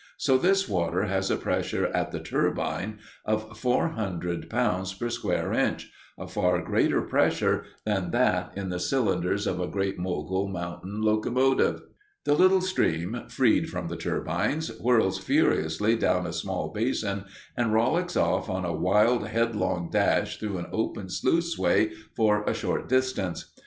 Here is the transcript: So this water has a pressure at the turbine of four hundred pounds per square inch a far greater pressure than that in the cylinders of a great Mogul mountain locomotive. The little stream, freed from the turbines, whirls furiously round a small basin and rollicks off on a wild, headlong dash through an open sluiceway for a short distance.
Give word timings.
So 0.17 0.35
this 0.39 0.67
water 0.67 1.03
has 1.03 1.29
a 1.29 1.37
pressure 1.37 1.85
at 1.93 2.09
the 2.11 2.19
turbine 2.19 2.97
of 3.23 3.55
four 3.59 3.89
hundred 3.89 4.49
pounds 4.49 4.95
per 4.95 5.09
square 5.09 5.53
inch 5.53 5.91
a 6.17 6.27
far 6.27 6.59
greater 6.63 7.03
pressure 7.03 7.65
than 7.85 8.09
that 8.09 8.51
in 8.55 8.69
the 8.69 8.79
cylinders 8.79 9.45
of 9.45 9.59
a 9.59 9.67
great 9.67 9.99
Mogul 9.99 10.47
mountain 10.47 11.03
locomotive. 11.03 11.83
The 12.23 12.33
little 12.33 12.61
stream, 12.61 13.25
freed 13.27 13.69
from 13.69 13.89
the 13.89 13.95
turbines, 13.95 14.69
whirls 14.79 15.19
furiously 15.19 15.93
round 15.93 16.25
a 16.25 16.33
small 16.33 16.69
basin 16.69 17.25
and 17.55 17.71
rollicks 17.71 18.17
off 18.17 18.49
on 18.49 18.65
a 18.65 18.73
wild, 18.73 19.27
headlong 19.27 19.91
dash 19.91 20.37
through 20.39 20.57
an 20.57 20.65
open 20.71 21.09
sluiceway 21.09 21.91
for 22.15 22.41
a 22.45 22.55
short 22.55 22.89
distance. 22.89 23.53